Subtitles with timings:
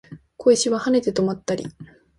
[0.35, 1.63] 小石は跳ねて止まったり